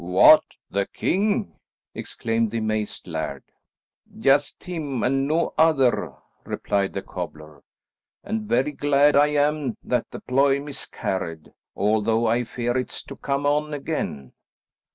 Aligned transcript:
"What, 0.03 0.55
the 0.71 0.87
king!" 0.87 1.59
exclaimed 1.93 2.49
the 2.49 2.57
amazed 2.57 3.05
laird. 3.07 3.43
"Just 4.17 4.63
him, 4.63 5.03
and 5.03 5.27
no 5.27 5.53
other," 5.59 6.15
replied 6.43 6.93
the 6.93 7.03
cobbler, 7.03 7.61
"and 8.23 8.49
very 8.49 8.71
glad 8.71 9.15
I 9.15 9.27
am 9.27 9.75
that 9.83 10.09
the 10.09 10.21
ploy 10.21 10.59
miscarried, 10.59 11.53
although 11.75 12.25
I 12.25 12.45
fear 12.45 12.75
it's 12.77 13.03
to 13.03 13.15
come 13.15 13.45
on 13.45 13.75
again." 13.75 14.33